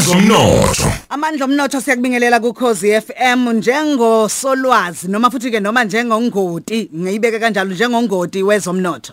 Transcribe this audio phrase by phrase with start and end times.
[0.00, 1.80] wezomnotho Amandla omnotho.
[1.80, 6.90] Siyakubingelela kuKhosi FM njengosolwazi noma futhi ke noma njengongoti.
[6.94, 9.12] Ngiyibeke kanjalo njengongoti wezomnotho.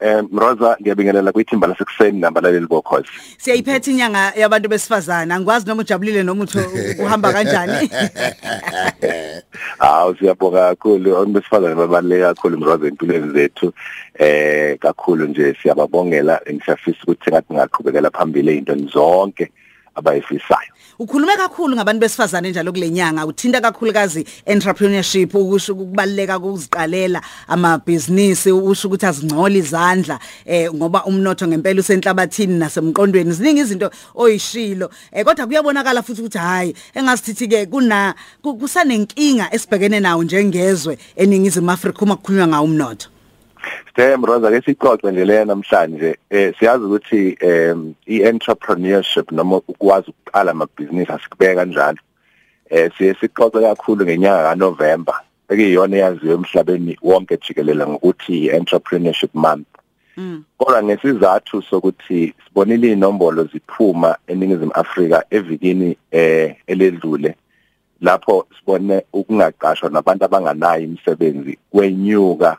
[0.00, 3.08] Eh Mroza ngiyabingelela kwithimba lasekuseni nabalaleli bokhozi.
[3.38, 6.58] Siyayiphetha inyanga yabantu besifazana angikwazi noma ujabulile noma uthi
[6.98, 7.90] uhamba kanjani.
[9.78, 11.16] Hawu siyabonga kakhulu.
[11.16, 13.72] Abantu besifazane babaluleke kakhulu Mroza empilweni zethu.
[14.18, 16.40] Eh kakhulu nje siyababongela.
[16.52, 19.52] Ngisafisa ukuthi ngathi ngaqhubekela phambili ezintweni zonke.
[19.96, 20.70] Abayifisayo.
[20.98, 29.06] Ukhulume kakhulu ngabantu besifazane njalo kulenyanga uthinta kakhulukazi entrepreneurship ukusho ukubaleka kokuziqalela amabhizinisi usho ukuthi
[29.06, 33.32] azingcola izandla eh ngoba umnotho ngempela usenhlabathini nasemqondweni.
[33.32, 40.00] Ziningi izinto oyishilo eh kodwa kuyabonakala futhi ukuthi hayi engasithithi ke kuna ku- kusanenkinga esibhekene
[40.00, 43.08] nawo njengezwe eningizimu Afrika uma kukhulunywa ngawo umnotho.
[43.86, 50.50] Sithe Mroza ke sicoxe nje le namhlanje eh siyazi ukuthi em i-entrepreneurship noma ukwazi ukuqala
[50.50, 51.98] amabhizinisi asikubeka kanjalo.
[52.70, 59.66] Eh siye sicoxe kakhulu ngenyanga kaNovember ekuyiyona eyaziwa emhlabeni wonke jikelele ngokuthi i-entrepreneurship month.
[60.16, 67.34] mm Kodwa ngesizathu sokuthi sibonile inombolo ziphuma eningizimu Afrika evikini eh eledlule
[68.00, 72.56] lapho sibone ukungaqashwa nabantu abanganayo imisebenzi kwenyuka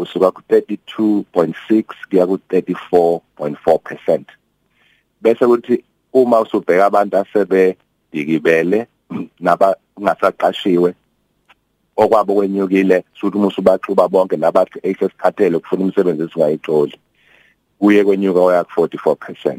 [0.00, 4.24] kusuka ku 32.6 kuya ku 34.4%
[5.22, 8.86] bese kuthi uma usubheka abantu asebedikibele
[9.44, 10.94] nabangasaqashiwe
[11.96, 16.96] okwabo kwenyukile futhi uma usubaxuba bonke nabathi esesikhathele ukufuna umsebenzi esingayitholi
[17.78, 19.58] kuye kwenyuka waya ku 44%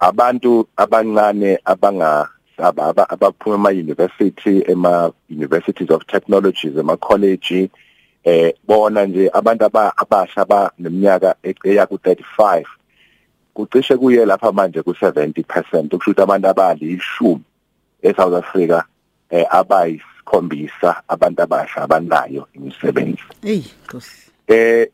[0.00, 2.28] abantu abancane abanga
[2.58, 7.70] aba- aba- abaphuma ema university ema universities of technologies ema college
[8.24, 11.34] eh bona nje abantu aba- abasha abaneminyaka
[11.64, 12.64] eya ku 35
[13.54, 17.42] kucishe kuye lapha manje ku 70% ukusho ukuthi abantu abalishumi
[18.02, 18.82] eSouth Africa
[19.30, 23.22] eh abayisikhombisa abantu abasha abanayo imisebenzi.
[23.42, 24.30] Hey nkosi.
[24.48, 24.88] Eh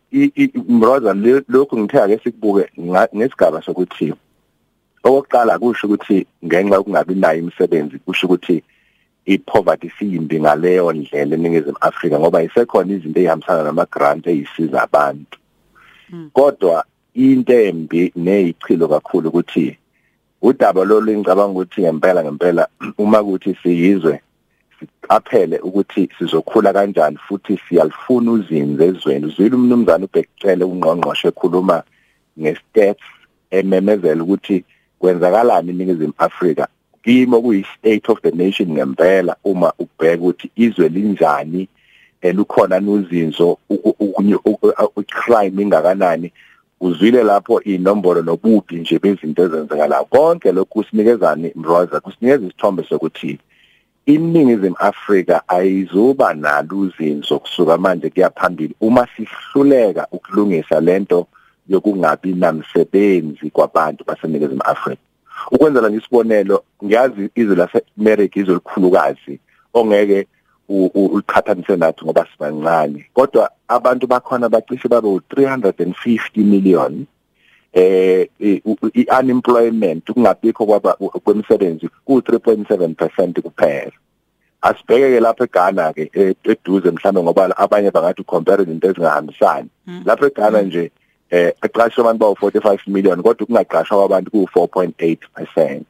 [0.68, 1.14] mroza
[1.48, 2.70] lokhu ngithe ake sikubuke
[3.14, 4.14] ngesigaba sokuthi
[5.04, 8.62] okokuqala kusho ukuthi ngenxa yokungabi nayo imisebenzi kusho ukuthi
[9.28, 15.38] i-poverty siyimbi ngaleyo ndlela eningizimu Afrika ngoba isekhona izinto ezihambisana nama-grant ezisiza abantu.
[16.32, 16.84] Kodwa
[17.14, 19.76] into embi neyichilo kakhulu ukuthi
[20.42, 22.68] udaba lolu ngicabanga ukuthi ngempela ngempela
[22.98, 24.20] uma kuthi siyizwe
[24.78, 29.26] siqaphele ukuthi sizokhula kanjani futhi siyalifuna uzinze ezweni.
[29.26, 31.82] Uzwile umnumzana ubhekicele ungqongqoshe ekhuluma
[32.40, 33.04] ngestats
[33.50, 34.64] ememezela ukuthi
[34.98, 36.68] kwenzakalani eningizimu Afrika.
[37.08, 41.68] Kimo kuyi state of the nation ngempela uma ubheka ukuthi izwe linjani
[42.20, 43.58] elukhona nozinzo
[45.06, 46.32] crime ingakanani
[46.80, 53.38] uzwile lapho inombolo nobubi nje bezinto ezenzakalayo konke lokhu kusinikezani Mroza kusinikeza isithombe sokuthi
[54.06, 61.26] iningizimu Afrika ayizuba nalo uzinzo kusuka manje kuya phambili uma sihluleka ukulungisa lento
[61.68, 65.07] yokungabi namsebenzi kwabantu baseningizimu Afrika.
[65.50, 69.40] Ukwenzela nje isibonelo ngiyazi izwe laseAmerica izwe likhulukazi
[69.74, 70.26] ongeke
[70.68, 73.06] uqhathanise nathi ngoba sibancane.
[73.14, 77.06] Kodwa abantu bakhona bacishe babe u350 million
[77.72, 78.28] eh
[78.94, 80.92] i-unemployment ukungabikho kwaba
[81.24, 83.92] kwemisebenzi ku3.7% kuphela.
[84.62, 86.10] Asibheke lapha eGhana ke
[86.44, 89.68] eduze mhlambe ngoba abanye bangathi compare izinto ezingahambisani.
[90.04, 90.90] Lapha eGhana nje
[91.30, 95.80] eh aqashwe abantu bawu 45 million kodwa ukungaqashwa kwabantu ku 4.8%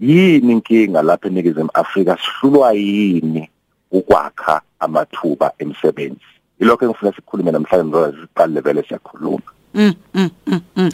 [0.00, 2.18] yini inkinga lapha eNingizimu Afrika?
[2.18, 3.50] Sihlulwa yini
[3.92, 6.20] ukwakha amathuba emisebenzi
[6.60, 9.42] ilokho engifuna sikhulume namhlanje ngoba siqale vele siyakhuluma.
[9.74, 10.90] Mm mm mm, mm.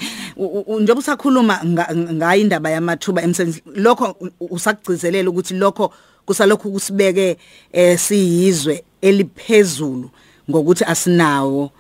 [0.80, 5.92] Njengoba usakhuluma nga- ngayo indaba yamathuba emsebenzi lokho usakugcizelela ukuthi lokho
[6.26, 7.36] kusalokhu kusibeke
[7.72, 10.10] eh siyizwe eliphezulu
[10.50, 11.70] ngokuthi asinawo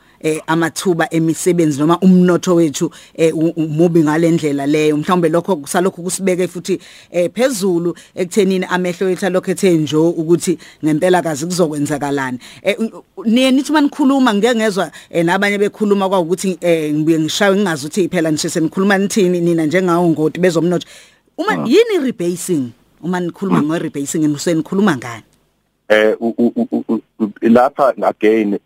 [0.46, 4.96] amathuba emisebenzi noma umnotho wethu eh u- umubi ngalendlela leyo.
[4.96, 6.78] Mhlawumbe lokho kusalokhu kusibeke futhi
[7.10, 12.38] eh phezulu ekuthenini amehlo ethu alokho ethe njo ukuthi ngempela kazi kuzokwenzakalani.
[12.62, 17.56] Eh u- u- niye nithi manikhuluma ngeke ngezwe eh, nabanye bekhuluma kwaukuthi eh ngibuye ngishawe
[17.56, 20.86] ngingazi ukuthi phela nje senikhuluma nithini nina njengawo ngoti bezomnotho.
[21.38, 22.70] Uma yini rebasing?
[23.02, 25.22] Uma nikhuluma ngo rebasing nisenikhuluma ngani?
[25.90, 26.14] Eh
[27.42, 28.58] lapha again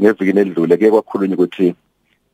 [0.00, 1.74] ngevikini elidlule ke kwakhulunywa ukuthi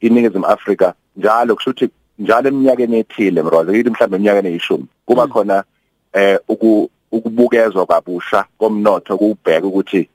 [0.01, 4.87] iningizimu Afrika njalo kusho ukuthi njalo eminyakeni ethile mroza yithi mhlawumbe eminyakeni eyishumi.
[5.07, 5.65] Kuba khona
[6.13, 10.09] eh uku- ukubukezwa kabusha komnotho kubheka ukuthi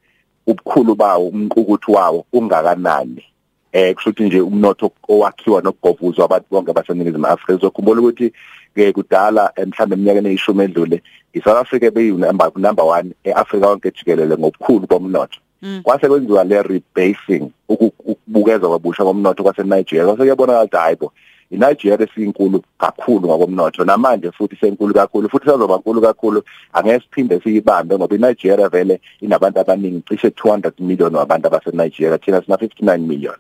[0.48, 3.24] ubukhulu bawo umqukuthi wawo ungakanani.
[3.71, 7.56] Eh kushuthi nje umnotho owakhiwa nokubhovuzwa abantu bonke baseningizimu Afrika.
[7.56, 8.33] Uzokhumbula ukuthi
[8.75, 11.01] ke kudala mhlambe eminyakeni eyishumi edlule
[11.33, 15.39] iSouth Africa beyi number number 1 eAfrika yonke jikelele ngokukhulu komnotho
[15.83, 21.13] kwase kwenziwa le rebasing ukubukeza kwabusha komnotho kwase Nigeria kwase kuyabonakala ukuthi hayibo
[21.51, 23.86] iNigeria siyinkulu kakhulu ngokomnotho.
[23.86, 26.44] Namanje futhi senkulu kakhulu futhi sazoba nkulu kakhulu.
[26.74, 32.56] Angeke siphinde siyibambe ngoba iNigeria vele inabantu abaningi cishe 200 million wabantu abaseNigeria thina sina
[32.56, 33.36] 59 million.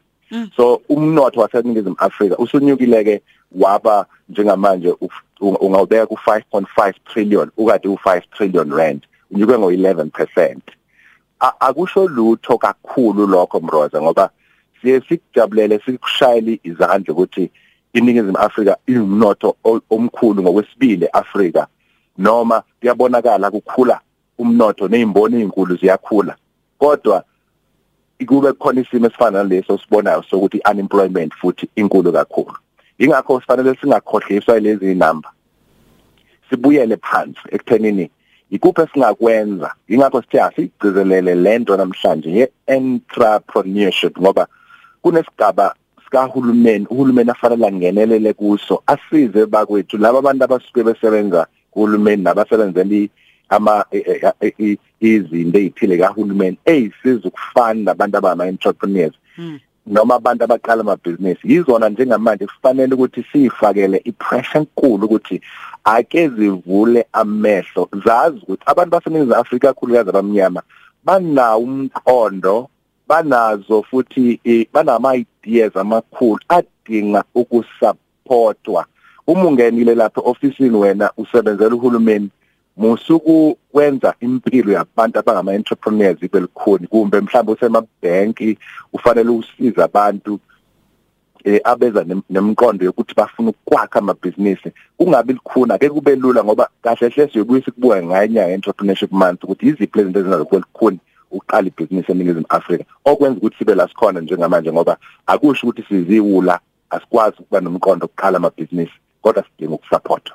[0.55, 3.21] So umnotho waseningizimu Afrika usunyukile ke
[3.51, 4.95] waba njengamanje
[5.41, 10.57] ungawubeka ku 5.5 trillion ukade u5 trillion rand unyuke ngo 11%
[11.39, 14.29] akusho lutho kakhulu lokho mroza ngoba
[14.81, 17.51] siye sikujabulele sikushayile izandla ukuthi
[17.93, 19.55] iningizimu Afrika inomnotho
[19.89, 21.67] omkhulu ngokwesibili eAfrika
[22.17, 24.01] noma kuyabonakala kukhula
[24.37, 26.35] umnotho nezimboni ezinkulu ziyakhula.
[26.77, 27.23] Kodwa
[28.25, 32.57] kube khona isimo esifana naleso sibonayo sokuthi unemployment futhi inkulu kakhulu.
[32.99, 35.31] Ingakho sifanele singakhohliswa lezi number.
[36.49, 38.09] Sibuyele phansi ekuthenini
[38.51, 39.73] ikuphi esingakwenza.
[39.87, 44.47] Ingakho sithe asigcizelele lento namhlanje ye-entrepreneurship ngoba
[45.01, 49.97] kunesigaba sikahulumeni uhulumeni afanele angenelele kuso asize bakwethu.
[49.97, 53.09] Laba bantu abasuke besebenza kuhulumeni nabasebenzeli
[53.49, 53.85] ama
[54.99, 59.15] izinto ezithile kahulumeni ezisiza ukufana nabantu abama entrepreneurs.
[59.87, 61.41] Noma abantu abaqala amabhizinisi.
[61.43, 65.41] Yizona njengamanje kufanele ukuthi sifakele ipressure enkulu ukuthi
[65.83, 67.89] ake zivule amehlo.
[68.05, 70.61] Zazi ukuthi abantu baseningizimu Afrika kakhulukazi abamnyama
[71.03, 72.69] banawo umqondo
[73.07, 74.39] banazo futhi
[74.73, 78.85] banama ideas amakhulu adinga ukusupportwa.
[79.27, 82.29] Uma ungenile lapha ofisini wena usebenzela uhulumeni
[82.79, 88.57] musuku kwenza impilo yabantu abangama entrepreneurs ibe likhuni kumbe mhlawumbe usemabhenki
[88.93, 90.39] ufanele usiza abantu
[91.43, 94.71] eh abeza nemqondo yokuthi bafuna ukwakha amabhizinisi.
[94.97, 99.99] Kungabi likhuna ake kube lula ngoba kahle hle siyobuye sikubuka nganyanga entrepreneurship month ukuthi iziphi
[99.99, 100.99] izinto ezinazo kwelikhuni
[101.31, 102.83] uqala ibhizinisi eningizimu Afrika.
[103.05, 104.97] Okwenza ukuthi sibe la sikhona njengamanje ngoba
[105.27, 106.59] akusho ukuthi siziwula
[106.89, 108.99] asikwazi ukuba nomqondo oqala amabhizinisi.
[109.21, 110.31] Kodwa sidinga ukusupport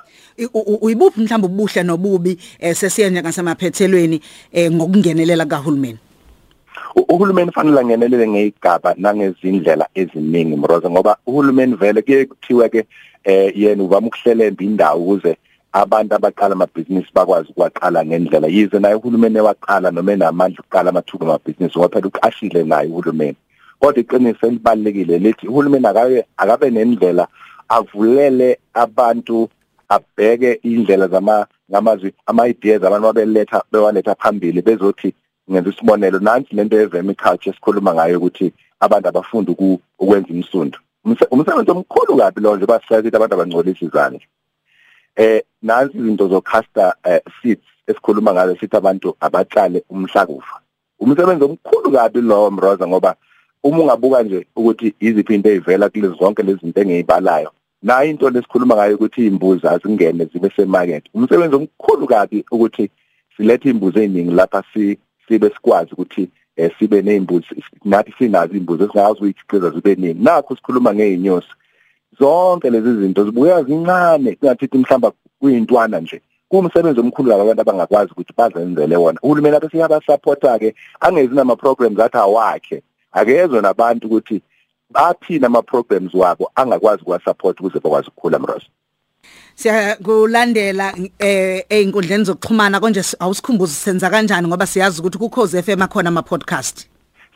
[0.81, 2.37] uyibuphi mhlawumbe ubuhle nobubi
[2.73, 4.21] sesiya ngasemaphethelweni
[4.71, 5.99] ngokungenelela kahulumeni
[6.95, 12.85] uhulumeni fanele angenelele ngezigaba nangezindlela eziningi mroza ngoba uhulumeni vele kuye kuthiwe ke
[13.23, 15.37] eh yena uvama ukuhlelemba indawo ukuze
[15.73, 18.47] abantu abaqala amabhizinisi bakwazi ukuwaqala ngendlela.
[18.47, 23.35] Yize naye uhulumeni ewaqala noma enamandla ukuqala amathuba amabhizinisi ngoba phela uqashile naye uhulumeni.
[23.79, 27.27] Kodwa iqiniso elibalekile lethi uhulumeni akabe akabe nendlela
[27.69, 29.49] avulele abantu
[29.89, 35.13] abheke indlela zama ngamazwi ama ideas abantu abeletha bewaletha phambili bezothi
[35.51, 39.51] ngenza isibonelo nansi lento ye-vermiculture esikhuluma ngayo ukuthi abantu abafunda
[39.99, 44.25] ukwenza imisundo umsebenzi omkhulu kabi lo nje basihlazithi abantu abangcolisa izandla.
[45.15, 46.93] Eh nansi izinto zocaster
[47.41, 50.55] seeds esikhuluma ngazo sithi abantu abatshale umhlakufa
[50.99, 53.15] umsebenzi omkhulu kabi lo mroza ngoba
[53.63, 57.51] uma ungabuka nje ukuthi iziphi into ezivela kulezi zonke lezi zinto engiyibalayo
[57.83, 61.05] nayo into lesikhuluma ngayo ukuthi imbuzi azingene zibe semarket.
[61.13, 62.89] Umsebenzi omkhulu kabi ukuthi
[63.37, 69.17] silethe imbuzi eziningi lapha si sibe sikwazi ukuthi eh, sibe nezimbuzi nathi sinazo imbuzi esingazi
[69.17, 70.23] ukuyikhiqiza zibe ningi.
[70.23, 71.53] Nakho sikhuluma ngeinyosi
[72.19, 76.21] zonke lezi zinto zibuya zincane kungathithi mhlamba kuyintwana nje.
[76.49, 79.19] Kumsebenzi omkhulu labantu abangakwazi ukuthi bazenzele wona.
[79.23, 82.83] Uhulumeni akhe siyabasupporta ke angezi nama programs athi awakhe.
[83.11, 84.41] Akezwe nabantu ukuthi
[84.89, 88.69] bathina ama programs wabo angakwazi ukuwasupport ukuze bakwazi ukukhula mrosi
[89.55, 96.09] siyakulandela eh einkundleni zokuxhumana konje awusikhumbuzi senza kanjani ngoba siyazi ukuthi ku Khosi FM akhona
[96.09, 96.87] ama podcast